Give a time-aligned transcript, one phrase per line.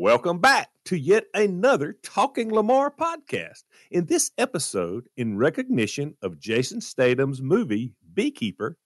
[0.00, 3.64] Welcome back to yet another Talking Lamar podcast.
[3.90, 8.76] In this episode, in recognition of Jason Statham's movie Beekeeper,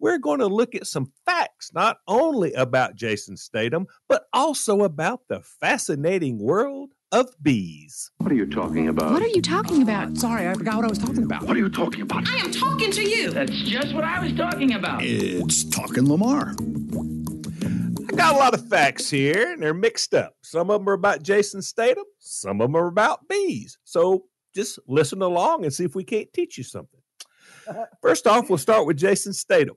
[0.00, 5.20] we're going to look at some facts not only about Jason Statham, but also about
[5.28, 8.10] the fascinating world of bees.
[8.16, 9.12] What are you talking about?
[9.12, 10.16] What are you talking about?
[10.16, 11.42] Sorry, I forgot what I was talking about.
[11.42, 12.26] What are you talking about?
[12.26, 13.30] I am talking to you.
[13.30, 15.02] That's just what I was talking about.
[15.04, 16.54] It's Talking Lamar.
[18.12, 20.34] I got a lot of facts here, and they're mixed up.
[20.42, 23.78] Some of them are about Jason Statham, some of them are about bees.
[23.84, 27.00] So just listen along and see if we can't teach you something.
[28.02, 29.76] First off, we'll start with Jason Statham.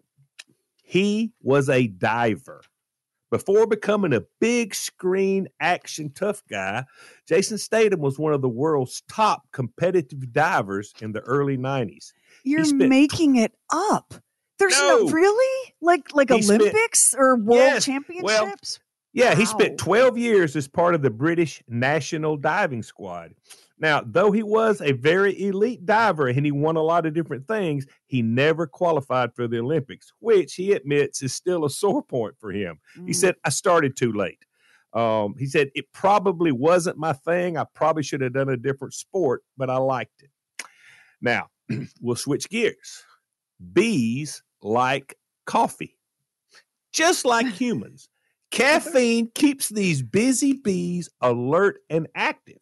[0.84, 2.61] He was a diver.
[3.31, 6.83] Before becoming a big screen action tough guy,
[7.27, 12.11] Jason Statham was one of the world's top competitive divers in the early 90s.
[12.44, 14.13] You're spent- making it up.
[14.58, 15.12] There's no, No.
[15.12, 18.80] really like like He spent- Olympics or world Yes, well, championships.
[19.14, 23.34] Yeah, he spent 12 years as part of the British national diving squad.
[23.78, 27.47] Now, though he was a very elite diver and he won a lot of different
[27.47, 32.36] things, he never qualified for the Olympics, which he admits is still a sore point
[32.40, 32.80] for him.
[33.06, 33.16] He Mm.
[33.16, 34.45] said, I started too late.
[34.94, 37.58] Um, he said, it probably wasn't my thing.
[37.58, 40.30] I probably should have done a different sport, but I liked it.
[41.22, 41.50] Now,
[42.02, 43.03] we'll switch gears.
[43.73, 45.98] Bees like coffee,
[46.92, 48.09] just like humans.
[48.52, 52.59] Caffeine keeps these busy bees alert and active.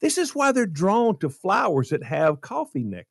[0.00, 3.06] This is why they're drawn to flowers that have coffee nectar.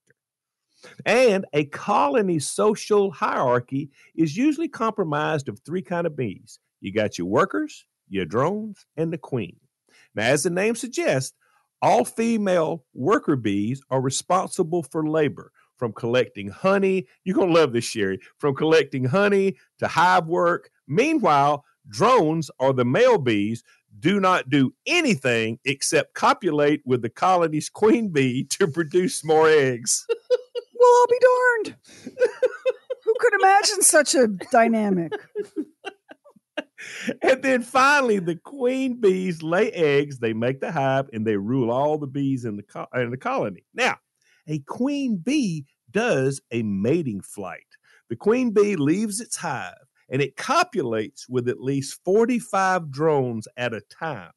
[1.05, 6.59] And a colony social hierarchy is usually comprised of three kind of bees.
[6.81, 9.57] You got your workers, your drones, and the queen.
[10.15, 11.33] Now, as the name suggests,
[11.81, 17.07] all female worker bees are responsible for labor from collecting honey.
[17.23, 18.19] You're going to love this, Sheri.
[18.37, 20.69] From collecting honey to hive work.
[20.87, 23.63] Meanwhile, drones or the male bees
[23.99, 30.05] do not do anything except copulate with the colony's queen bee to produce more eggs.
[30.79, 31.75] Well, I'll be darned.
[33.03, 35.13] Who could imagine such a dynamic?
[37.21, 41.71] and then finally, the queen bees lay eggs, they make the hive, and they rule
[41.71, 43.65] all the bees in the, co- in the colony.
[43.73, 43.97] Now,
[44.47, 47.77] a queen bee does a mating flight.
[48.09, 49.75] The queen bee leaves its hive
[50.09, 54.31] and it copulates with at least 45 drones at a time.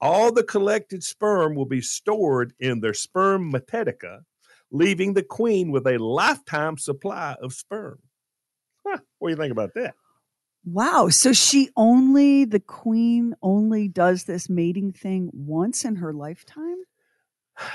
[0.00, 4.20] All the collected sperm will be stored in their spermatheca,
[4.70, 7.98] leaving the queen with a lifetime supply of sperm.
[8.86, 9.94] Huh, what do you think about that?
[10.64, 11.08] Wow.
[11.08, 16.76] So she only, the queen only does this mating thing once in her lifetime?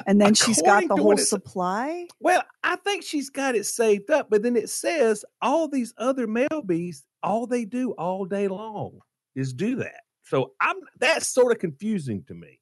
[0.06, 2.08] And then she's got the whole what it sa- supply?
[2.20, 6.28] Well, I think she's got it saved up, but then it says all these other
[6.28, 9.00] male bees, all they do all day long
[9.36, 10.02] is do that.
[10.24, 12.60] So I'm that's sort of confusing to me.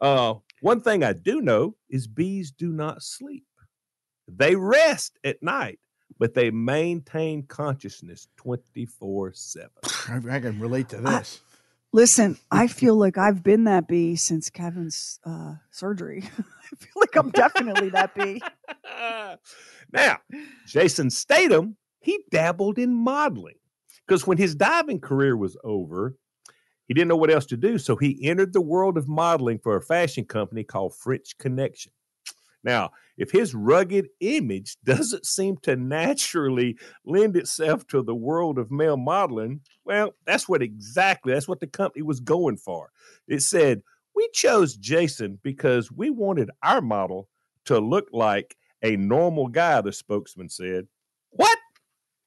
[0.00, 3.44] Uh, one thing I do know is bees do not sleep.
[4.28, 5.78] They rest at night,
[6.18, 9.68] but they maintain consciousness 24 7.
[10.08, 11.40] I, I can relate to I- this.
[11.92, 16.22] Listen, I feel like I've been that bee since Kevin's uh, surgery.
[16.38, 18.40] I feel like I'm definitely that bee.
[19.92, 20.18] now,
[20.66, 23.56] Jason Statham, he dabbled in modeling
[24.06, 26.16] because when his diving career was over,
[26.86, 27.76] he didn't know what else to do.
[27.76, 31.92] So he entered the world of modeling for a fashion company called French Connection.
[32.62, 32.90] Now,
[33.20, 38.96] if his rugged image doesn't seem to naturally lend itself to the world of male
[38.96, 42.90] modeling, well, that's what exactly that's what the company was going for.
[43.28, 43.82] It said,
[44.16, 47.28] "We chose Jason because we wanted our model
[47.66, 50.88] to look like a normal guy," the spokesman said.
[51.28, 51.58] What?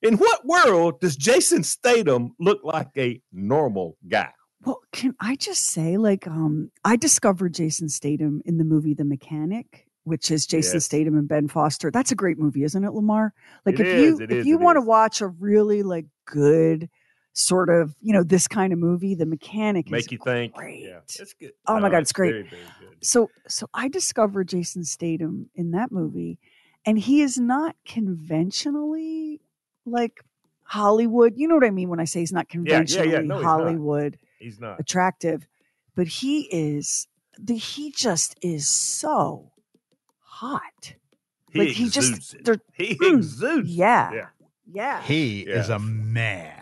[0.03, 4.31] In what world does Jason Statham look like a normal guy?
[4.61, 9.05] Well, can I just say, like, um, I discovered Jason Statham in the movie The
[9.05, 10.85] Mechanic, which is Jason Yes.
[10.85, 11.91] Statham and Ben Foster.
[11.91, 13.33] That's a great movie, isn't it, Lamar?
[13.65, 16.89] Like, It if is, you if is, you want to watch a really like good
[17.35, 20.53] sort of you know this kind of movie, The Mechanic Make is you think.
[20.53, 20.83] great.
[20.83, 21.51] Yeah, it's good.
[21.67, 22.31] Oh my oh, God, it's great.
[22.31, 23.05] Very, very good.
[23.05, 26.37] So so I discovered Jason Statham in that movie,
[26.85, 29.41] and he is not conventionally
[29.85, 30.23] like
[30.63, 31.33] Hollywood.
[31.37, 32.83] You know what I mean when I say he's not Yeah, yeah, yeah.
[32.85, 33.49] conventionally No, he's not.
[33.49, 34.79] Hollywood He's not.
[34.79, 35.47] attractive,
[35.95, 37.07] but he is
[37.39, 39.51] the he just is so
[40.47, 40.95] hot.
[41.51, 42.45] He like, he just- it.
[42.45, 43.69] they're- He Mm, exudes.
[43.69, 44.11] Yeah.
[44.13, 44.27] Yeah.
[44.71, 45.01] Yeah.
[45.03, 46.59] He is a man.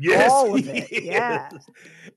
[0.00, 1.48] Yes, All of he it, yeah.
[1.52, 1.66] is.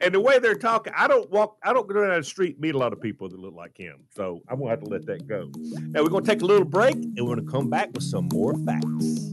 [0.01, 2.75] And the way they're talking, I don't walk, I don't go down the street meet
[2.75, 4.01] a lot of people that look like him.
[4.15, 5.49] So I'm gonna have to let that go.
[5.55, 8.53] Now we're gonna take a little break and we're gonna come back with some more
[8.65, 9.30] facts.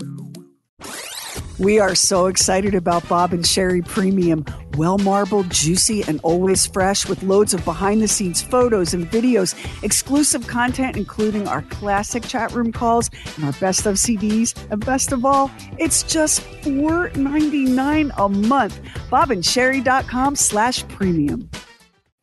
[1.59, 4.45] We are so excited about Bob and Sheri Premium.
[4.77, 9.57] Well marbled, juicy, and always fresh with loads of behind the scenes photos and videos,
[9.83, 14.55] exclusive content, including our classic chat room calls and our best of CDs.
[14.71, 18.81] And best of all, it's just $4.99 a month.
[19.11, 21.51] BobandSheri.com slash premium.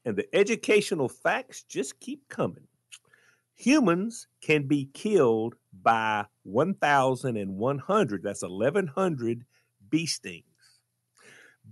[0.06, 2.68] And the educational facts just keep coming.
[3.56, 5.56] Humans can be killed
[5.86, 9.46] by 1,100, that's 1,100
[9.90, 10.44] bee stings.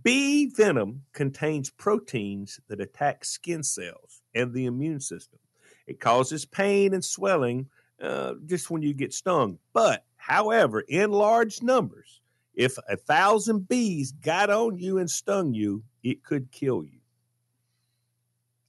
[0.04, 5.40] Bee venom contains proteins that attack skin cells and the immune system.
[5.88, 7.70] It causes pain and swelling
[8.02, 9.60] uh, just when you get stung.
[9.74, 12.22] But, however, in large numbers,
[12.56, 17.00] if a thousand bees got on you and stung you, it could kill you.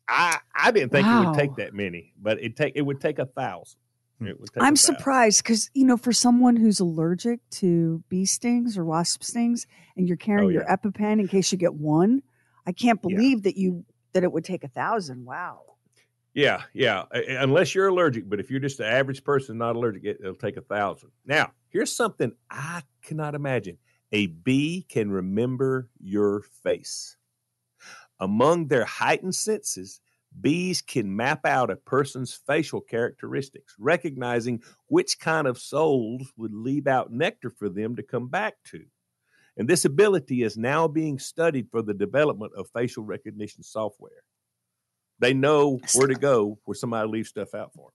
[0.08, 3.18] I I didn't think it would take that many, but it take it would take
[3.18, 3.80] a thousand.
[4.20, 8.24] It would take a I'm surprised because, you know, for someone who's allergic to bee
[8.24, 9.66] stings or wasp stings
[9.96, 10.76] and you're oh, carrying Oh, your yeah.
[10.76, 12.22] EpiPen in case you get one,
[12.66, 13.16] I can't Yeah.
[13.16, 15.24] believe that you that it would take a thousand.
[15.24, 15.62] Wow.
[16.32, 17.04] Yeah, yeah.
[17.12, 20.56] Unless you're allergic, but if you're just an average person not allergic, it, it'll take
[20.56, 21.10] a thousand.
[21.24, 23.78] Now, here's something I cannot imagine:
[24.12, 27.16] a bee can remember your face.
[28.20, 30.00] Among their heightened senses,
[30.40, 36.86] bees can map out a person's facial characteristics, recognizing which kind of souls would leave
[36.86, 38.84] out nectar for them to come back to.
[39.56, 44.24] And this ability is now being studied for the development of facial recognition software.
[45.18, 47.94] They know where to go where somebody leaves stuff out for them.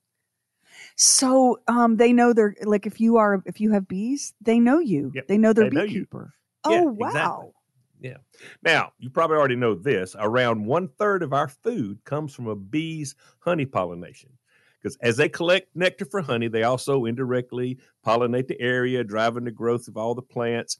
[0.95, 4.79] So um they know they're like if you are if you have bees, they know
[4.79, 5.13] you.
[5.13, 6.33] Yep, They know their they know beekeeper.
[6.67, 7.11] Yeah, Oh wow.
[7.11, 7.53] exactly.
[7.99, 8.17] Yeah.
[8.63, 10.15] Now, you probably already know this.
[10.17, 14.31] Around one third of our food comes from a bee's honey pollination.
[14.81, 19.51] Because as they collect nectar for honey, they also indirectly pollinate the area, driving the
[19.51, 20.77] growth of all the plants.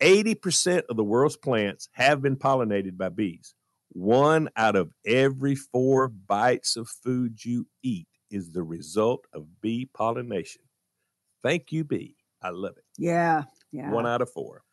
[0.00, 3.54] 80% of the world's plants have been pollinated by bees.
[3.90, 9.88] One out of every four bites of food you eat is the result of bee
[9.92, 10.62] pollination.
[11.42, 12.16] Thank you, bee.
[12.42, 12.84] I love it.
[12.98, 13.44] Yeah.
[13.70, 13.90] Yeah.
[13.90, 14.63] One out of four.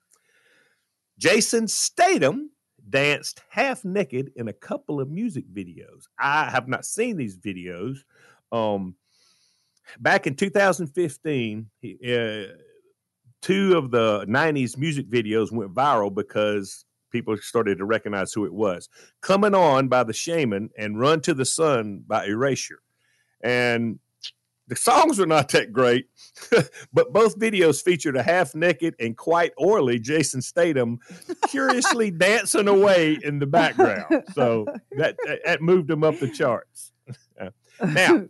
[1.21, 2.49] Jason Statham
[2.89, 6.05] danced half naked in a couple of music videos.
[6.17, 7.99] I have not seen these videos.
[8.51, 8.95] Um,
[9.99, 12.55] back in 2015, he, uh,
[13.39, 18.53] two of the 90s music videos went viral because people started to recognize who it
[18.53, 18.89] was.
[19.21, 22.81] Coming On by The Shamen and Run to the Sun by Erasure.
[23.41, 23.99] And
[24.71, 26.07] the songs were not that great,
[26.93, 30.97] but both videos featured a half naked and quite oily Jason Statham
[31.49, 34.23] curiously dancing away in the background.
[34.33, 36.93] So that, that moved him up the charts.
[37.37, 37.49] Uh,
[37.85, 38.23] now,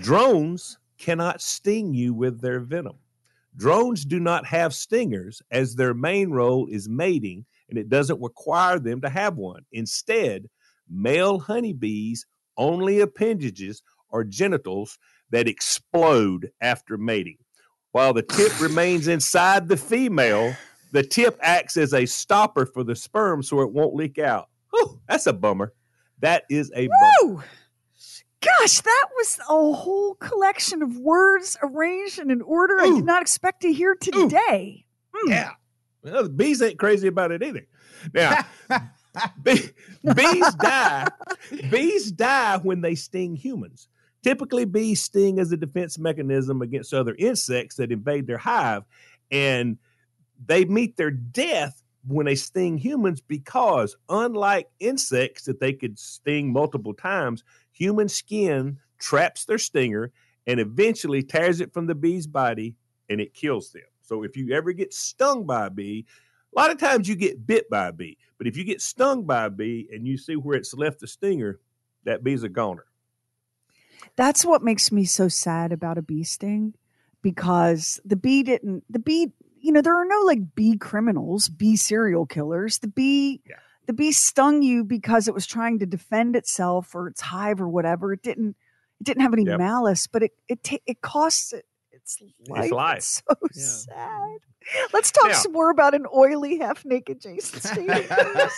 [0.00, 2.94] drones cannot sting you with their venom.
[3.56, 8.78] Drones do not have stingers as their main role is mating and it doesn't require
[8.78, 9.64] them to have one.
[9.72, 10.48] Instead,
[10.88, 12.26] male honeybees'
[12.56, 13.82] only appendages
[14.12, 14.96] are genitals
[15.30, 17.38] that explode after mating.
[17.92, 20.54] While the tip remains inside the female,
[20.92, 24.48] the tip acts as a stopper for the sperm so it won't leak out.
[24.70, 25.72] Whew, that's a bummer.
[26.20, 27.34] That is a bummer.
[27.36, 27.42] Woo!
[28.40, 33.22] Gosh, that was a whole collection of words arranged in an order I did not
[33.22, 34.84] expect to hear today.
[35.14, 35.30] Hmm.
[35.30, 35.50] Yeah.
[36.02, 37.66] Well, the bees ain't crazy about it either.
[38.12, 38.44] Now,
[39.42, 39.70] bee-
[40.14, 41.08] bees die.
[41.70, 43.88] Bees die when they sting humans.
[44.24, 48.82] Typically, bees sting as a defense mechanism against other insects that invade their hive,
[49.30, 49.76] and
[50.46, 56.50] they meet their death when they sting humans because, unlike insects that they could sting
[56.50, 60.10] multiple times, human skin traps their stinger
[60.46, 62.74] and eventually tears it from the bee's body
[63.10, 63.82] and it kills them.
[64.00, 66.06] So if you ever get stung by a bee,
[66.54, 69.24] a lot of times you get bit by a bee, but if you get stung
[69.24, 71.60] by a bee and you see where it's left the stinger,
[72.04, 72.86] that bee's a goner.
[74.16, 76.74] That's what makes me so sad about a bee sting
[77.22, 81.76] because the bee didn't, the bee, you know, there are no like bee criminals, bee
[81.76, 82.78] serial killers.
[82.78, 83.56] The bee, Yeah.
[83.86, 87.68] the bee stung you because it was trying to defend itself or its hive or
[87.68, 88.12] whatever.
[88.12, 88.56] It didn't,
[89.00, 89.58] it didn't have any Yep.
[89.58, 91.64] malice, but it, it, ta- it costs it.
[92.04, 92.70] Its life.
[92.70, 92.98] life.
[92.98, 93.96] It's so Yeah.
[93.96, 94.38] sad.
[94.92, 98.50] Let's talk Now- some more about an oily, half naked Jason Statham.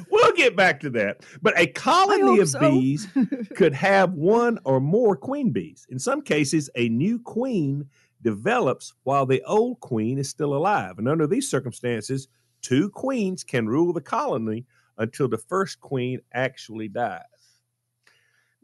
[0.10, 1.24] we'll get back to that.
[1.42, 2.58] But a colony of so.
[2.60, 3.06] bees
[3.56, 5.86] could have one or more queen bees.
[5.88, 7.88] In some cases, a new queen
[8.22, 10.98] develops while the old queen is still alive.
[10.98, 12.26] And under these circumstances,
[12.60, 14.66] two queens can rule the colony
[14.98, 17.22] until the first queen actually dies.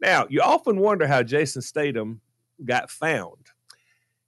[0.01, 2.19] Now, you often wonder how Jason Statham
[2.63, 3.47] got found.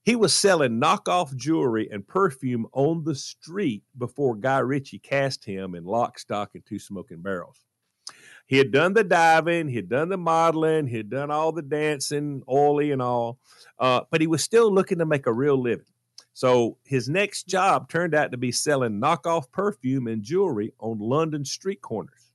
[0.03, 5.75] He was selling knockoff jewelry and perfume on the street before Guy Ritchie cast him
[5.75, 7.65] in Lock, Stock, and Two Smoking Barrels.
[8.45, 11.61] He had done the diving, he had done the modeling, he had done all the
[11.61, 13.39] dancing, oily and all,
[13.79, 15.85] uh, but he was still looking to make a real living.
[16.31, 21.43] So his next job turned out to be selling knockoff perfume and jewelry on London
[21.43, 22.26] street corners.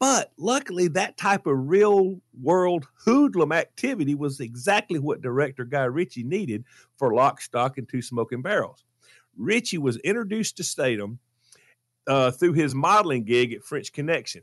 [0.00, 6.24] But luckily, that type of real world hoodlum activity was exactly what director Guy Ritchie
[6.24, 6.64] needed
[6.96, 8.82] for Lock, Stock, and Two Smoking Barrels.
[9.36, 11.18] Ritchie was introduced to Statham
[12.06, 14.42] uh, through his modeling gig at French Connection,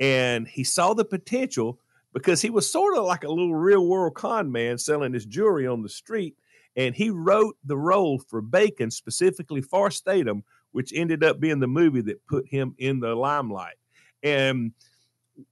[0.00, 1.78] and he saw the potential
[2.14, 5.66] because he was sort of like a little real world con man selling his jewelry
[5.66, 6.34] on the street.
[6.76, 11.68] And he wrote the role for Bacon specifically for Statham, which ended up being the
[11.68, 13.76] movie that put him in the limelight.
[14.22, 14.72] And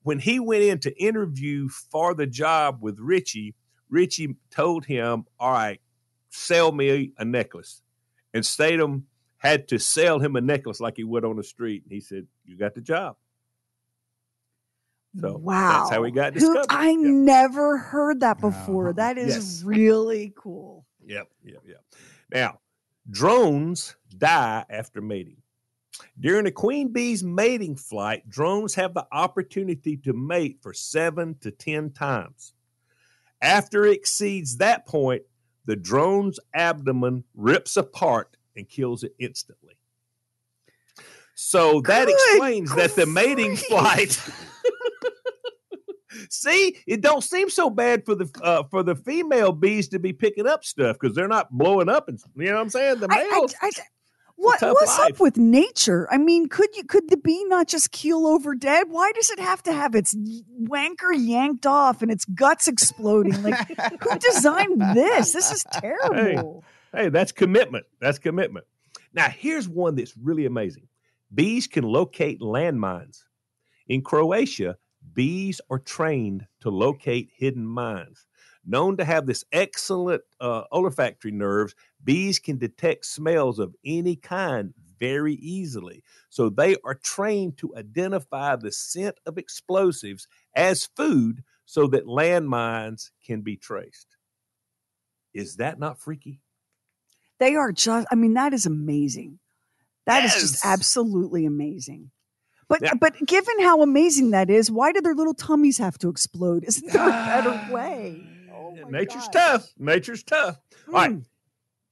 [0.02, 3.54] when he went in to interview for the job with Ritchie,
[3.88, 5.80] Ritchie told him, All right,
[6.30, 7.82] sell me a necklace.
[8.34, 9.06] And Statham
[9.38, 11.82] had to sell him a necklace like he would on the street.
[11.84, 13.16] And he said, You got the job.
[15.20, 15.80] So wow.
[15.80, 16.66] that's how he got Who- discovered.
[16.70, 16.98] I Yep.
[17.00, 18.94] never heard that before.
[18.94, 19.62] That is Yes.
[19.62, 20.86] really cool.
[21.04, 21.84] Yep, yep, yep.
[22.32, 22.60] Now,
[23.10, 25.41] drones die after mating.
[26.20, 31.50] During a queen bee's mating flight, drones have the opportunity to mate for seven to
[31.50, 32.52] 10 times.
[33.40, 35.22] After it exceeds that point,
[35.64, 39.74] the drone's abdomen rips apart and kills it instantly.
[41.34, 44.20] So that Good explains that the mating flight.
[46.28, 50.12] See, it don't seem so bad for the uh, for the female bees to be
[50.12, 53.00] picking up stuff because they're not blowing up and you know what I'm saying.
[53.00, 53.70] The I- I- males, I-
[54.42, 55.12] what, what's life.
[55.12, 56.08] up with nature?
[56.10, 58.88] I mean, could you could the bee not just keel over dead?
[58.90, 63.42] Why does it have to have its wanker yanked off and its guts exploding?
[63.42, 63.68] Like,
[64.02, 65.32] who designed this?
[65.32, 66.64] This is terrible.
[66.92, 67.86] hey, that's commitment.
[68.00, 68.66] That's commitment.
[69.14, 70.88] Now, here's one that's really amazing.
[71.32, 73.24] Bees can locate landmines.
[73.88, 74.76] In Croatia,
[75.14, 78.26] bees are trained to locate hidden mines.
[78.64, 84.74] Known to have this excellent uh, olfactory nerves, bees can detect smells of any kind
[84.98, 86.02] very easily.
[86.30, 93.10] So they are trained to identify the scent of explosives as food so that landmines
[93.24, 94.16] can be traced.
[95.34, 96.40] Is that not freaky?
[97.40, 98.06] They are just.
[98.10, 99.38] I mean, that is amazing.
[100.06, 102.10] That is just absolutely amazing.
[102.68, 106.64] But but given how amazing that is, why do their little tummies have to explode?
[106.64, 108.26] Isn't there a better way?
[108.54, 109.32] Oh Nature's gosh.
[109.32, 109.72] tough.
[109.78, 110.58] Nature's tough.
[110.88, 111.10] All right.
[111.12, 111.18] Hmm.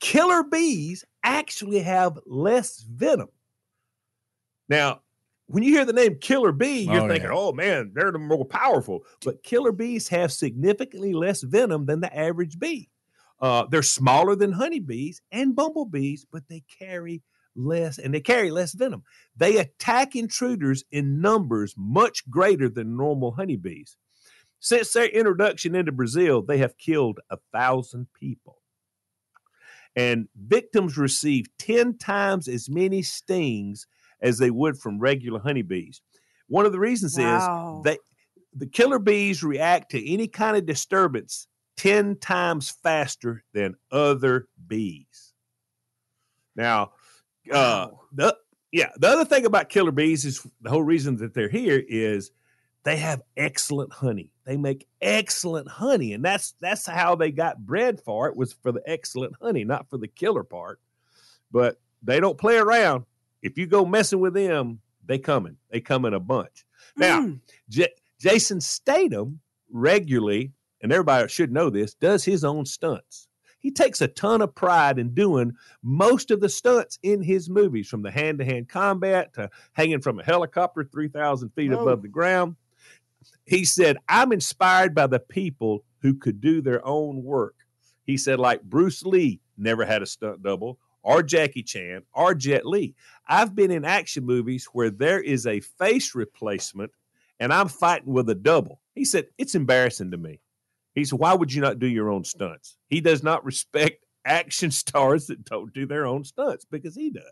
[0.00, 3.28] Killer bees actually have less venom.
[4.68, 5.02] Now,
[5.46, 7.36] when you hear the name killer bee, you're Oh, thinking, yeah.
[7.36, 9.00] oh man, they're the more powerful.
[9.24, 12.88] But killer bees have significantly less venom than the average bee.
[13.40, 17.22] Uh, they're smaller than honeybees and bumblebees, but they carry
[17.56, 19.02] less and they carry less venom.
[19.36, 23.96] They attack intruders in numbers much greater than normal honeybees.
[24.60, 28.59] Since their introduction into Brazil, they have killed a thousand people.
[29.96, 33.86] And victims receive 10 times as many stings
[34.20, 36.00] as they would from regular honeybees.
[36.48, 37.80] One of the reasons Wow.
[37.80, 37.98] is that
[38.54, 45.34] the killer bees react to any kind of disturbance 10 times faster than other bees.
[46.56, 46.92] Now,
[47.52, 48.36] uh, the,
[48.72, 52.30] yeah, the other thing about killer bees is the whole reason that they're here is
[52.84, 54.30] they have excellent honey.
[54.44, 58.72] They make excellent honey, and that's that's how they got bred for it was for
[58.72, 60.80] the excellent honey, not for the killer part.
[61.52, 63.04] But they don't play around.
[63.42, 65.56] If you go messing with them, they coming.
[65.70, 66.64] They come in a bunch.
[66.96, 67.40] Now, Mm.
[67.68, 73.28] J- Jason Statham regularly, and everybody should know this, does his own stunts.
[73.60, 77.88] He takes a ton of pride in doing most of the stunts in his movies,
[77.88, 81.82] from the hand to hand combat to hanging from a helicopter 3,000 feet Whoa.
[81.82, 82.56] above the ground.
[83.44, 87.54] He said, I'm inspired by the people who could do their own work.
[88.04, 92.66] He said, like Bruce Lee never had a stunt double, or Jackie Chan, or Jet
[92.66, 92.94] Li.
[93.26, 96.92] I've been in action movies where there is a face replacement
[97.40, 98.80] and I'm fighting with a double.
[98.94, 100.40] He said, It's embarrassing to me.
[100.94, 102.76] He said, Why would you not do your own stunts?
[102.88, 107.24] He does not respect action stars that don't do their own stunts because he does.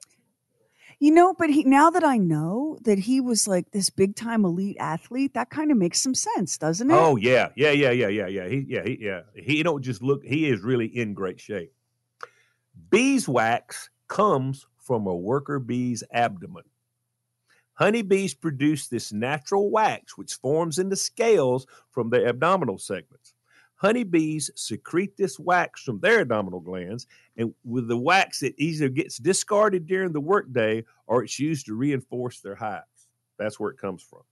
[1.01, 4.45] You know, but he now that I know that he was like this big time
[4.45, 6.95] elite athlete, that kind of makes some sense, doesn't it?
[6.95, 8.49] Oh yeah, yeah, yeah, yeah, yeah, yeah.
[8.49, 9.21] He, yeah, he, yeah.
[9.35, 10.25] He don't just look.
[10.25, 11.73] He is really in great shape.
[12.91, 16.65] Beeswax comes from a worker bee's abdomen.
[17.75, 23.35] Honeybees produce this natural wax, which forms in the scales from their abdominal segments.
[23.79, 27.07] Honeybees secrete this wax from their abdominal glands,
[27.37, 31.75] and with the wax, it either gets discarded during the workday or it's used to
[31.75, 33.09] reinforce their hives.
[33.39, 34.23] That's where it comes from.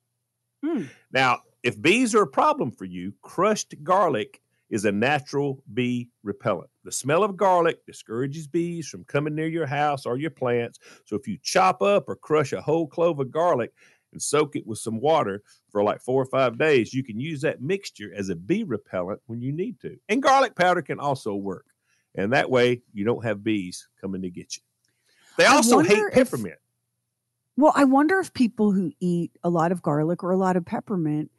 [0.64, 0.84] Hmm.
[1.12, 6.70] Now, if bees are a problem for you, crushed garlic is a natural bee repellent.
[6.84, 10.80] The smell of garlic discourages bees from coming near your house or your plants.
[11.04, 13.72] So if you chop up or crush a whole clove of garlic
[14.16, 17.42] and soak it with some water for like four or five days, you can use
[17.42, 19.98] that mixture as a bee repellent when you need to.
[20.08, 21.66] And garlic powder can also work.
[22.14, 24.62] And that way you don't have bees coming to get you.
[25.36, 26.58] They also hate wonder if- peppermint.
[27.58, 30.64] Well, I wonder if people who eat a lot of garlic or a lot of
[30.64, 31.30] peppermint,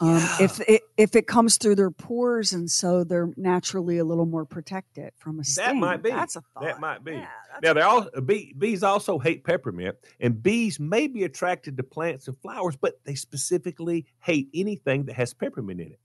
[0.00, 4.26] um, if it if it comes through their pores, and so they're naturally a little
[4.26, 5.64] more protected from a sting.
[5.64, 6.10] That might be.
[6.10, 6.64] That's a thought.
[6.64, 7.12] That might be.
[7.12, 7.26] Yeah,
[7.62, 12.26] Now they all bee, bees also hate peppermint, and bees may be attracted to plants
[12.26, 16.00] and flowers, but they specifically hate anything that has peppermint in it,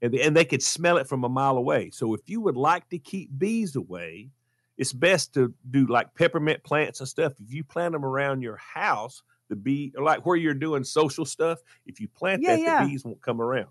[0.00, 1.90] and and they could smell it from a mile away.
[1.90, 4.30] So if you would like to keep bees away,
[4.78, 7.32] it's best to do like peppermint plants and stuff.
[7.44, 11.58] If you plant them around your house, the bee like where you're doing social stuff,
[11.86, 12.84] if you plant Yeah, that, yeah.
[12.84, 13.68] the bees won't come around.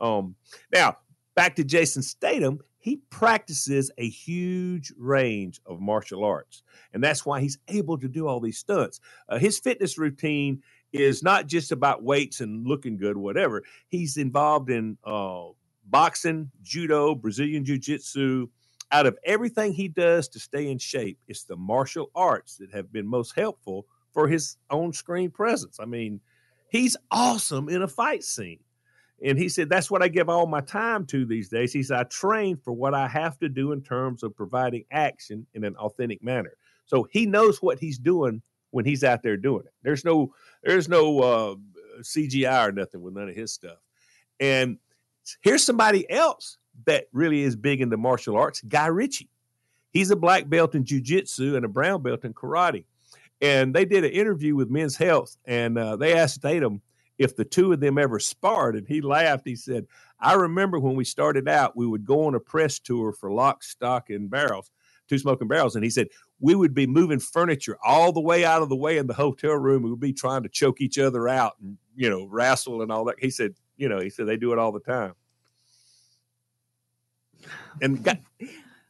[0.00, 0.36] Um,
[0.72, 0.98] now
[1.34, 7.40] back to Jason Statham, he practices a huge range of martial arts, and that's why
[7.40, 9.00] he's able to do all these stunts.
[9.28, 13.62] Uh, his fitness routine is not just about weights and looking good, whatever.
[13.88, 15.46] He's involved in uh,
[15.86, 18.48] boxing, judo, Brazilian jiu jitsu.
[18.92, 22.92] Out of everything he does to stay in shape, it's the martial arts that have
[22.92, 25.78] been most helpful for his on screen presence.
[25.80, 26.20] I mean,
[26.68, 28.60] he's awesome in a fight scene.
[29.22, 31.72] And he said, That's what I give all my time to these days.
[31.72, 35.46] He said, I train for what I have to do in terms of providing action
[35.54, 36.52] in an authentic manner.
[36.86, 39.72] So he knows what he's doing when he's out there doing it.
[39.82, 41.54] There's no, there's no uh,
[42.00, 43.78] CGI or nothing with none of his stuff.
[44.40, 44.78] And
[45.42, 49.30] here's somebody else that really is big into martial arts Guy Ritchie.
[49.92, 52.84] He's a black belt in jujitsu and a brown belt in karate.
[53.40, 56.80] And they did an interview with Men's Health, and uh, they asked Statham
[57.18, 58.76] if the two of them ever sparred.
[58.76, 59.46] And he laughed.
[59.46, 59.86] He said,
[60.18, 63.62] I remember when we started out, we would go on a press tour for Lock,
[63.62, 64.70] Stock, and Barrels,
[65.08, 65.76] Two Smoking Barrels.
[65.76, 66.08] And he said,
[66.40, 69.54] we would be moving furniture all the way out of the way in the hotel
[69.54, 69.82] room.
[69.82, 73.04] We would be trying to choke each other out and, you know, wrestle and all
[73.06, 73.16] that.
[73.18, 75.14] He said, you know, he said they do it all the time.
[77.82, 78.18] And got,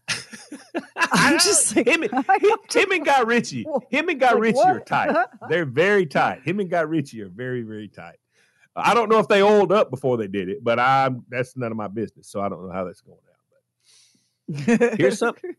[0.96, 4.42] I'm just like, him, and- I'm him, him and Guy Ritchie, him and Guy like
[4.42, 5.16] Ritchie are tight.
[5.48, 6.42] They're very tight.
[6.42, 8.16] Him and Guy Ritchie are very, very tight.
[8.76, 11.70] I don't know if they oiled up before they did it, but I'm that's none
[11.70, 12.28] of my business.
[12.28, 14.66] So I don't know how that's going out.
[14.66, 15.54] But here's something.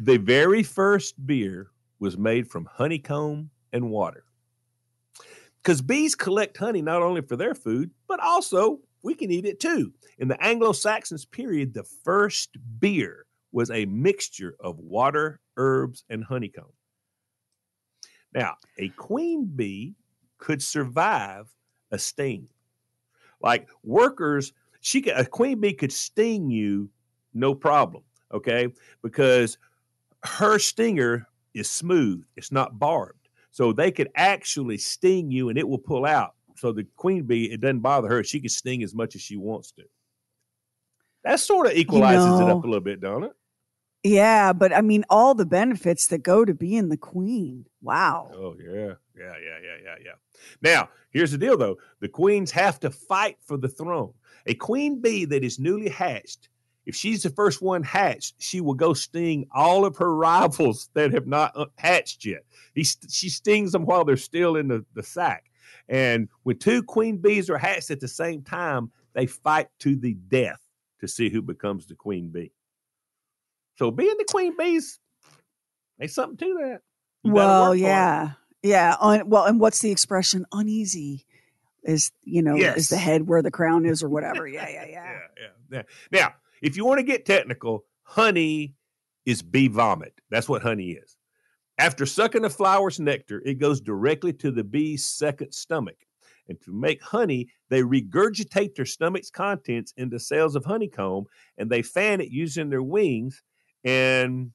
[0.00, 4.24] The very first beer was made from honeycomb and water.
[5.62, 9.60] Because bees collect honey not only for their food, but also we can eat it
[9.60, 9.92] too.
[10.18, 16.24] In the Anglo Saxons period, the first beer was a mixture of water, herbs, and
[16.24, 16.72] honeycomb.
[18.34, 19.94] Now, a queen bee
[20.38, 21.48] could survive
[21.90, 22.48] a sting.
[23.40, 26.90] Like workers, she could, a queen bee could sting you
[27.34, 28.68] no problem, okay?
[29.02, 29.58] Because
[30.24, 33.28] her stinger is smooth, it's not barbed.
[33.50, 36.34] So they could actually sting you and it will pull out.
[36.56, 38.22] So the queen bee, it doesn't bother her.
[38.22, 39.84] She can sting as much as she wants to.
[41.24, 43.32] That sort of equalizes it know- up a little bit, don't it?
[44.04, 47.66] yeah, but I mean, all the benefits that go to being the queen.
[47.82, 48.30] Wow.
[48.32, 50.12] Oh yeah, yeah, yeah, yeah, yeah, yeah.
[50.62, 54.12] Now here's the deal, though: the queens have to fight for the throne.
[54.46, 56.48] A queen bee that is newly hatched,
[56.88, 61.12] if she's the first one hatched, she will go sting all of her rivals that
[61.12, 62.44] have not uh, hatched yet.
[62.74, 65.50] He, she stings them while they're still in the, the sack.
[65.90, 70.14] And when two queen bees are hatched at the same time, they fight to the
[70.14, 70.60] death
[71.00, 72.52] to see who becomes the queen bee.
[73.76, 74.98] So being the queen bees,
[75.98, 76.80] there's something to that.
[77.22, 77.80] You well, work for it.
[77.80, 78.32] yeah,
[78.62, 78.96] yeah.
[79.00, 80.46] Un, well, and what's the expression?
[80.52, 81.24] Uneasy
[81.84, 84.46] is you know is the head where the crown is or whatever.
[84.46, 85.04] Yeah, yeah, yeah.
[85.04, 85.82] yeah, yeah, yeah.
[86.12, 88.74] Now, if you want to get technical, honey
[89.26, 90.14] is bee vomit.
[90.30, 91.16] That's what honey is.
[91.78, 95.96] After sucking a flower's nectar, it goes directly to the bee's second stomach.
[96.48, 101.26] And to make honey, they regurgitate their stomach's contents into cells of honeycomb
[101.58, 103.42] and they fan it using their wings.
[103.84, 104.52] And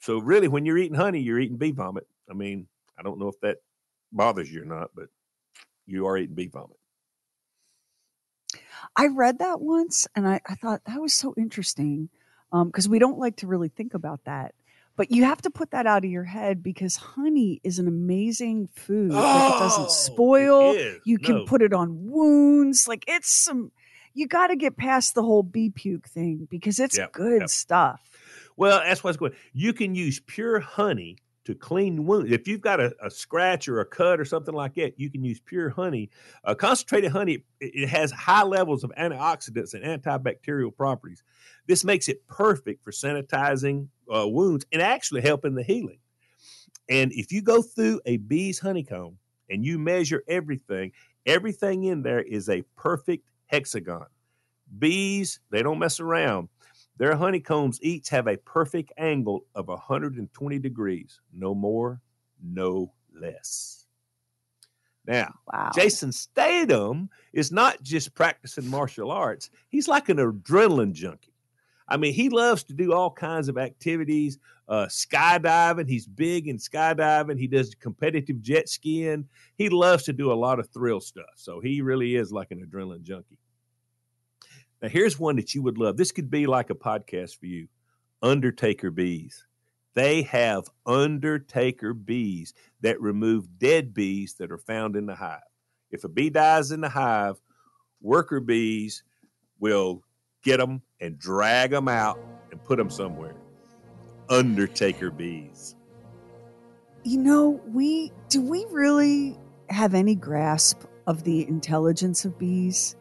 [0.00, 2.06] so, really, when you're eating honey, you're eating bee vomit.
[2.30, 3.58] I mean, I don't know if that
[4.12, 5.08] bothers you or not, but
[5.86, 6.78] you are eating bee vomit.
[8.96, 12.08] I read that once and I, I thought that was so interesting
[12.52, 14.54] um, because we don't like to really think about that.
[14.98, 18.68] But you have to put that out of your head because honey is an amazing
[18.74, 19.12] food.
[19.12, 20.72] like it Oh, doesn't spoil.
[20.72, 21.00] it.
[21.04, 21.44] You can No.
[21.44, 22.88] put it on wounds.
[22.88, 23.70] Like it's some,
[24.12, 27.48] you got to get past the whole bee puke thing because it's Yep, good yep.
[27.48, 28.00] stuff.
[28.56, 29.34] Well, that's what's going.
[29.52, 32.30] You can use pure honey to clean wounds.
[32.30, 35.24] If you've got a, a scratch or a cut or something like that, you can
[35.24, 36.10] use pure honey.
[36.44, 41.22] Uh, concentrated honey it, has high levels of antioxidants and antibacterial properties.
[41.66, 46.00] This makes it perfect for sanitizing uh, wounds and actually helping the healing.
[46.90, 49.16] And if you go through a bee's honeycomb
[49.48, 50.92] and you measure everything,
[51.24, 54.04] everything in there is a perfect hexagon.
[54.78, 56.50] Bees, they don't mess around.
[56.98, 62.00] Their honeycombs each have a perfect angle of 120 degrees, no more,
[62.42, 63.86] no less.
[65.06, 65.70] Now, Wow.
[65.74, 71.32] Jason Statham is not just practicing martial arts, he's like an adrenaline junkie.
[71.88, 75.88] I mean, he loves to do all kinds of activities, uh, skydiving.
[75.88, 77.38] He's big in skydiving.
[77.38, 79.26] He does competitive jet skiing.
[79.56, 81.30] He loves to do a lot of thrill stuff.
[81.36, 83.38] So he really is like an adrenaline junkie.
[84.82, 85.96] Now, here's one that you would love.
[85.96, 87.68] This could be like a podcast for you
[88.22, 89.46] Undertaker Bees.
[89.94, 95.40] They have Undertaker bees that remove dead bees that are found in the hive.
[95.90, 97.40] If a bee dies in the hive,
[98.00, 99.02] worker bees
[99.58, 100.02] will
[100.44, 102.18] get them and drag them out
[102.52, 103.34] and put them somewhere.
[104.28, 105.74] Undertaker bees.
[107.04, 109.36] you know, we do we really
[109.70, 112.96] have any grasp of the intelligence of bees?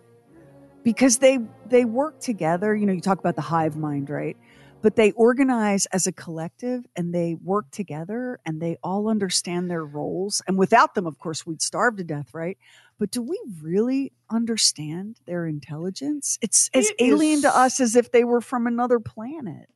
[0.88, 4.38] Because they they work together, you know, you talk about the hive mind, right?
[4.82, 9.84] But they organize as a collective and they work together and they all understand their
[9.84, 10.41] roles.
[10.47, 12.58] And without them, of course, we'd starve to death, right?
[13.00, 16.38] But do we really understand their intelligence?
[16.41, 19.67] It's as It alien is- to us as if they were from another planet.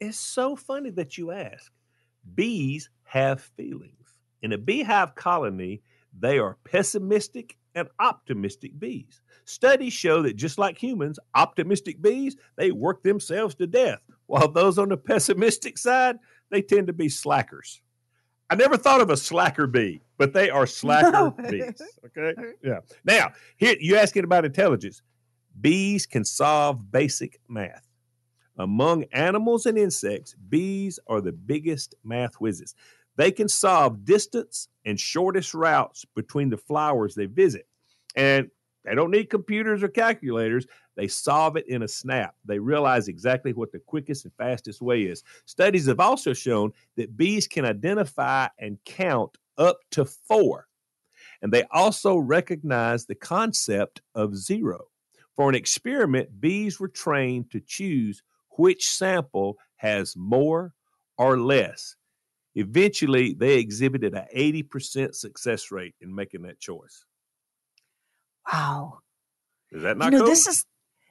[0.00, 1.70] It's so funny that you ask.
[2.34, 4.16] Bees have feelings.
[4.42, 5.82] In a beehive colony,
[6.12, 9.20] they are pessimistic and optimistic bees.
[9.44, 14.78] Studies show that just like humans, optimistic bees, they work themselves to death, while those
[14.78, 16.16] on the pessimistic side,
[16.50, 17.80] they tend to be slackers.
[18.50, 21.30] I never thought of a slacker bee, but they are slacker No.
[21.48, 21.80] bees.
[22.06, 22.34] Okay.
[22.64, 22.80] Yeah.
[23.04, 25.02] Now, here you're asking about intelligence.
[25.60, 27.86] Bees can solve basic math.
[28.58, 32.74] Among animals and insects, bees are the biggest math whizzes.
[33.20, 37.68] They can solve distance and shortest routes between the flowers they visit.
[38.16, 38.50] And
[38.82, 40.66] they don't need computers or calculators.
[40.96, 42.34] They solve it in a snap.
[42.46, 45.22] They realize exactly what the quickest and fastest way is.
[45.44, 50.66] Studies have also shown that bees can identify and count up to four.
[51.42, 54.86] And they also recognize the concept of zero.
[55.36, 58.22] For an experiment, bees were trained to choose
[58.56, 60.72] which sample has more
[61.18, 61.96] or less.
[62.54, 67.04] Eventually, they exhibited an 80% success rate in making that choice.
[68.52, 68.98] Wow.
[69.70, 70.26] Is that you not know cool?
[70.26, 70.64] this is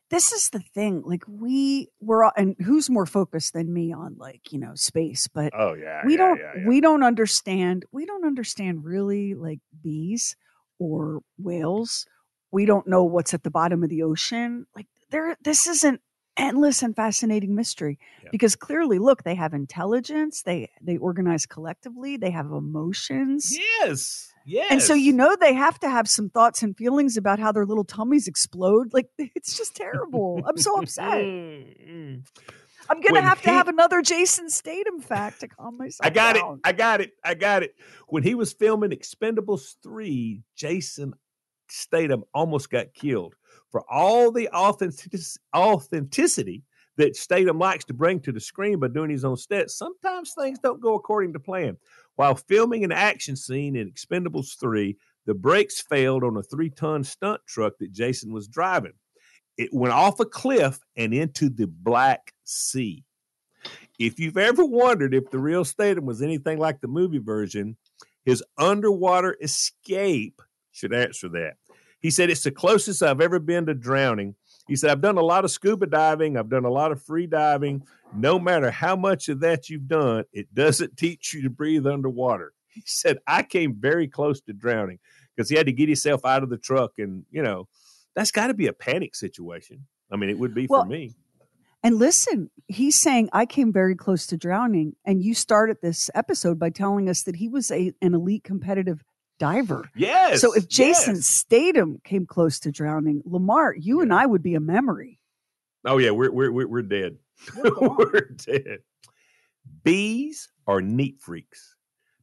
[0.09, 4.15] this is the thing like we we're all, and who's more focused than me on
[4.17, 6.01] like you know space but oh, yeah.
[6.05, 6.67] we yeah, don't yeah, yeah.
[6.67, 10.35] we don't understand we don't understand really like bees
[10.79, 12.05] or whales
[12.51, 15.99] we don't know what's at the bottom of the ocean like there this is an
[16.39, 18.29] endless and fascinating mystery Yeah.
[18.31, 24.33] because clearly look they have intelligence they they organize collectively they have emotions Yes.
[24.45, 24.71] Yes.
[24.71, 27.65] and so you know they have to have some thoughts and feelings about how their
[27.67, 28.93] little tummies explode.
[28.93, 30.41] Like it's just terrible.
[30.47, 31.19] I'm so upset.
[32.91, 36.07] I'm gonna When have to he- have another Jason Statham fact to calm myself.
[36.07, 36.55] I got down.
[36.55, 36.59] it.
[36.63, 37.11] I got it.
[37.23, 37.75] I got it.
[38.07, 41.13] When he was filming Expendables 3, Jason
[41.69, 43.35] Statham almost got killed
[43.71, 45.19] for all the authentic-
[45.55, 46.63] authenticity
[46.97, 49.77] that Statham likes to bring to the screen by doing his own stunts.
[49.77, 51.77] Sometimes things don't go according to plan.
[52.15, 57.03] While filming an action scene in Expendables 3, the brakes failed on a three ton
[57.03, 58.93] stunt truck that Jason was driving.
[59.57, 63.03] It went off a cliff and into the Black Sea.
[63.97, 67.77] If you've ever wondered if the real Statham was anything like the movie version,
[68.25, 71.55] his underwater escape should answer that.
[71.99, 74.35] He said, It's the closest I've ever been to drowning.
[74.67, 77.27] He said, I've done a lot of scuba diving, I've done a lot of free
[77.27, 77.83] diving.
[78.13, 82.53] No matter how much of that you've done, it doesn't teach you to breathe underwater.
[82.67, 84.99] He said, I came very close to drowning
[85.35, 86.93] because he had to get himself out of the truck.
[86.97, 87.67] And, you know,
[88.15, 89.85] that's got to be a panic situation.
[90.11, 91.13] I mean, it would be Well, for me.
[91.81, 96.59] And listen, he's saying I came very close to drowning, and you started this episode
[96.59, 99.03] by telling us that he was a, an elite competitive
[99.39, 99.89] diver.
[99.95, 100.41] Yes.
[100.41, 101.25] so if Jason yes.
[101.25, 105.19] Statham came close to drowning, Lamar, you and I would be a memory.
[105.85, 107.17] Oh yeah, we're we're we're, we're dead.
[107.57, 108.79] we're dead.
[109.83, 111.75] Bees are neat freaks.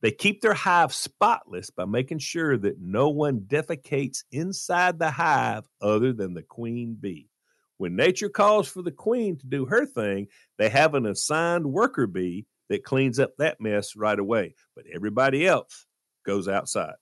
[0.02, 5.64] They keep their hive spotless by making sure that no one defecates inside the hive
[5.80, 7.30] other than the queen bee.
[7.78, 12.06] When nature calls for the queen to do her thing, they have an assigned worker
[12.06, 14.54] bee that cleans up that mess right away.
[14.74, 15.86] But everybody else
[16.24, 16.94] goes outside.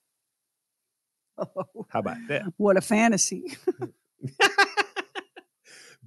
[1.36, 2.44] How about that?
[2.56, 3.56] What a fantasy.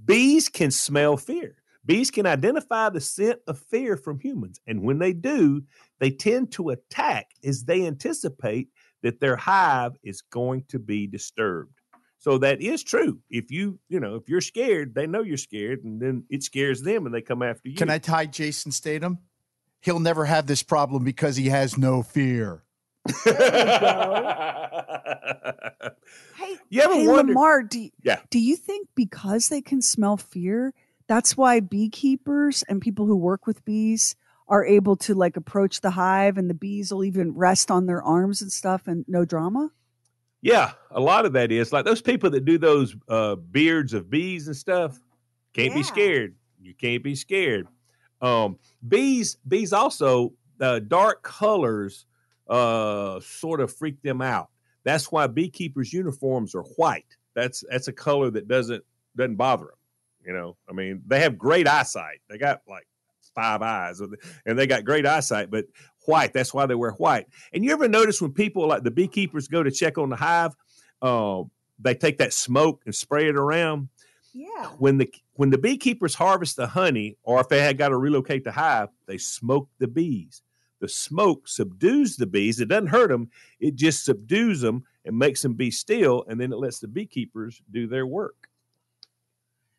[0.05, 1.55] Bees can smell fear.
[1.85, 4.59] Bees can identify the scent of fear from humans.
[4.67, 5.63] And when they do,
[5.99, 8.69] they tend to attack as they anticipate
[9.03, 11.79] that their hive is going to be disturbed.
[12.19, 13.19] So that is true.
[13.29, 16.81] If you, you know, if you're scared, they know you're scared, and then it scares
[16.81, 17.75] them and they come after you.
[17.75, 19.19] Can I tie Jason Statham?
[19.81, 22.63] He'll never have this problem because he has no fear.
[26.35, 28.19] Hey, You ever hey wondered- Lamar, do you, Yeah.
[28.29, 30.73] do you think because they can smell fear,
[31.07, 34.15] that's why beekeepers and people who work with bees
[34.47, 38.01] are able to like approach the hive and the bees will even rest on their
[38.03, 39.69] arms and stuff and no drama?
[40.41, 44.09] Yeah, a lot of that is like those people that do those uh, beards of
[44.09, 44.99] bees and stuff.
[45.53, 46.35] Can't be scared.
[46.61, 47.67] You can't be scared.
[48.21, 52.05] Um, bees, bees also uh, dark colors
[52.49, 54.49] uh, sort of freak them out.
[54.83, 57.17] That's why beekeepers' uniforms are white.
[57.35, 58.83] That's that's a color that doesn't
[59.15, 59.73] doesn't bother them.
[60.25, 62.19] You know, I mean, they have great eyesight.
[62.29, 62.87] They got like
[63.35, 65.65] five eyes, and they got great eyesight, but
[66.05, 66.33] white.
[66.33, 67.27] That's why they wear white.
[67.53, 70.53] And you ever notice when people like the beekeepers go to check on the hive,
[71.01, 71.43] uh,
[71.79, 73.89] they take that smoke and spray it around.
[74.33, 74.67] Yeah.
[74.77, 78.43] When the when the beekeepers harvest the honey, or if they had got to relocate
[78.43, 80.41] the hive, they smoke the bees.
[80.79, 82.59] The smoke subdues the bees.
[82.59, 83.29] It doesn't hurt them.
[83.59, 87.61] It just subdues them and makes them be still, and then it lets the beekeepers
[87.71, 88.49] do their work.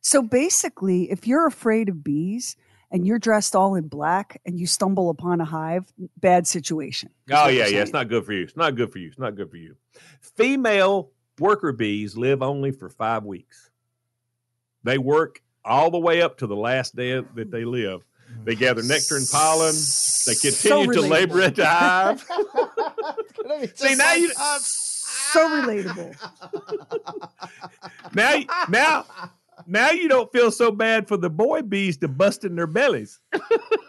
[0.01, 2.57] So basically, if you're afraid of bees
[2.91, 7.11] and you're dressed all in black and you stumble upon a hive, bad situation.
[7.31, 7.83] Oh yeah, yeah.
[7.83, 8.43] It's not good for you.
[8.43, 9.09] It's not good for you.
[9.09, 9.77] It's not good for you.
[10.21, 13.71] Female worker bees live only for five weeks.
[14.85, 18.03] They work all the way up to the last day that they live.
[18.45, 19.75] They gather nectar and pollen.
[20.27, 22.21] They continue to labor at the hive.
[23.75, 26.15] See now you So relatable.
[28.15, 29.05] now now
[29.67, 33.21] now you don't feel so bad for the boy bees to bust in their bellies.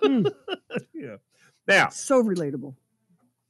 [0.04, 0.32] Mm.
[0.94, 1.16] yeah.
[1.68, 2.76] Now So relatable.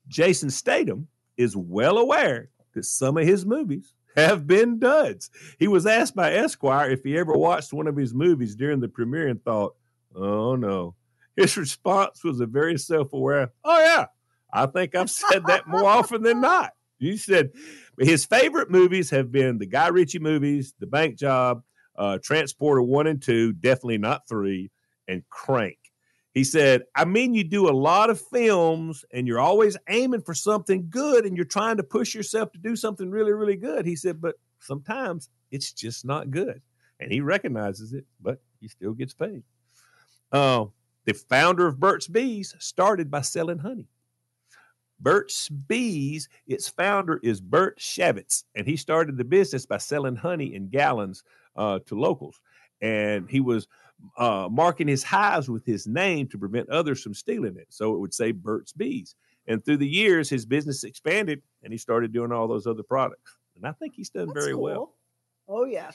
[0.08, 5.30] Jason Statham is well aware that some of his movies have been duds.
[5.60, 8.88] He was asked by Esquire if he ever watched one of his movies during the
[8.88, 9.76] premiere and thought,
[10.16, 10.96] oh no.
[11.36, 14.08] His response was a very self aware, oh yeah,
[14.52, 16.74] I think I've said that more often than not.
[16.98, 17.52] He said
[17.98, 21.64] his favorite movies have been the Guy Ritchie movies, The Bank Job,
[21.98, 24.70] uh, Transporter 1 and 2, definitely not 3,
[25.08, 25.78] and Crank.
[26.34, 30.34] He said, I mean, you do a lot of films and you're always aiming for
[30.34, 33.86] something good and you're trying to push yourself to do something really, really good.
[33.86, 36.62] He said, but sometimes it's just not good.
[37.00, 39.44] And he recognizes it, but he still gets paid.
[40.32, 40.66] Uh,
[41.06, 43.88] the founder of Burt's Bees started by selling honey.
[45.00, 50.54] Burt's Bees, its founder is Burt Shavitz, and he started the business by selling honey
[50.54, 51.24] in gallons
[51.56, 52.40] uh, to locals.
[52.82, 53.68] And he was
[54.18, 57.68] uh, marking his hives with his name to prevent others from stealing it.
[57.70, 59.16] So it would say Burt's Bees.
[59.48, 63.38] And through the years, his business expanded and he started doing all those other products.
[63.56, 64.96] And I think he's done That's very well.
[65.48, 65.92] Oh yeah.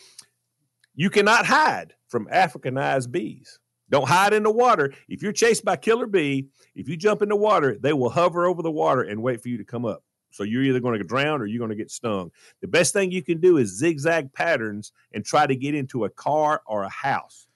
[0.95, 3.59] You cannot hide from Africanized bees.
[3.91, 4.93] Don't hide in the water.
[5.09, 8.47] If you're chased by killer bee, if you jump in the water, they will hover
[8.47, 10.03] over the water and wait for you to come up.
[10.31, 12.33] So you're either going to drown or you're going to get stung.
[12.61, 16.11] The best thing you can do is zigzag patterns and try to get into a
[16.11, 17.47] car or a house.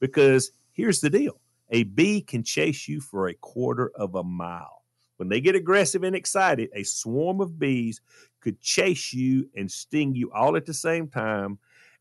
[0.00, 4.82] Because here's the deal a bee can chase you for a quarter of a mile.
[5.16, 8.00] When they get aggressive and excited, a swarm of bees
[8.40, 11.58] could chase you and sting you all at the same time.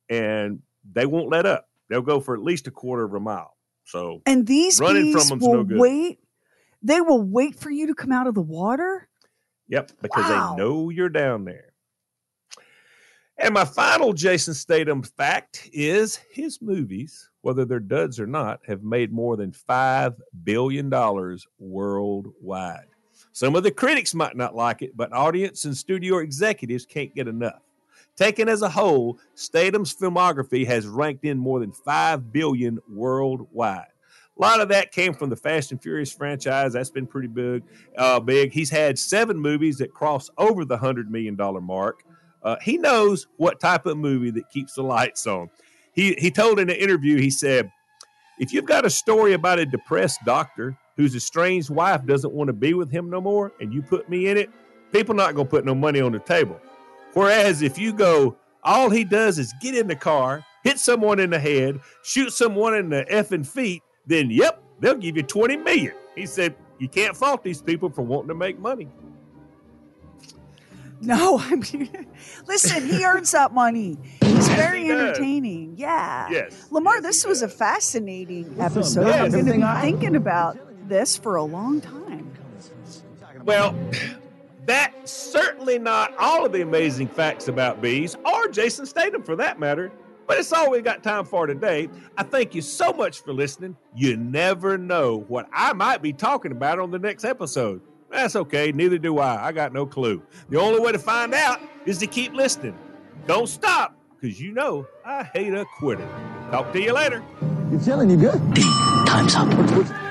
[0.09, 1.69] And they won't let up.
[1.89, 3.55] They'll go for at least a quarter of a mile.
[3.85, 5.77] So And these Running from bees them's will no good.
[5.79, 6.19] wait.
[6.81, 9.07] They will wait for you to come out of the water.
[9.69, 10.55] Yep, because Wow.
[10.55, 11.73] they know you're down there.
[13.37, 18.83] And my final Jason Statham fact is his movies, whether they're duds or not, have
[18.83, 20.89] made more than $5 billion
[21.57, 22.85] worldwide.
[23.31, 27.27] Some of the critics might not like it, but audience and studio executives can't get
[27.27, 27.61] enough.
[28.15, 33.87] Taken as a whole, Statham's filmography has ranked in more than 5 billion worldwide.
[34.37, 36.73] A lot of that came from the Fast and Furious franchise.
[36.73, 37.63] That's been pretty big.
[37.97, 38.51] Uh, big.
[38.51, 42.03] He's had seven movies that cross over the hundred million dollar mark.
[42.41, 45.49] Uh, he knows what type of movie that keeps the lights on.
[45.93, 47.19] He he told in an interview.
[47.19, 47.71] He said,
[48.39, 52.53] "If you've got a story about a depressed doctor whose estranged wife doesn't want to
[52.53, 54.49] be with him no more, and you put me in it,
[54.91, 56.59] people not gonna put no money on the table.
[57.13, 61.29] Whereas if you go, all he does is get in the car, hit someone in
[61.29, 65.93] the head, shoot someone in the effing feet, then yep, they'll give you 20 million.
[66.15, 68.89] He said, you can't fault these people for wanting to make money.
[71.01, 72.07] No, I mean,
[72.47, 73.97] listen, he earns that money.
[74.21, 74.99] He's very he does.
[75.01, 75.75] entertaining.
[75.77, 76.29] Yeah.
[76.29, 77.57] Yes, Lamar, yes, this was a does.
[77.57, 79.07] fascinating episode.
[79.07, 79.15] Yes.
[79.19, 82.31] I'm going to be thinking about this for a long time.
[83.43, 83.75] Well,
[84.65, 89.59] that's certainly not all of the amazing facts about bees, or Jason Statham for that
[89.59, 89.91] matter.
[90.25, 91.89] But it's all we've got time for today.
[92.17, 93.75] I thank you so much for listening.
[93.93, 97.81] You never know what I might be talking about on the next episode.
[98.09, 99.47] That's okay, neither do I.
[99.47, 100.21] I got no clue.
[100.49, 102.77] The only way to find out is to keep listening.
[103.27, 106.07] Don't stop, because you know I hate a quitter.
[106.51, 107.23] Talk to you later.
[107.69, 108.39] You're feeling you good?
[109.05, 110.02] Time's up.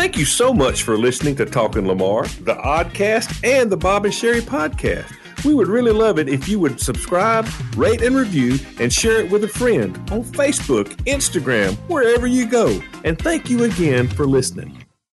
[0.00, 4.14] Thank you so much for listening to Talking Lamar, the Oddcast, and the Bob and
[4.14, 5.12] Sheri podcast.
[5.44, 9.30] We would really love it if you would subscribe, rate, and review, and share it
[9.30, 12.80] with a friend on Facebook, Instagram, wherever you go.
[13.04, 14.82] And thank you again for listening.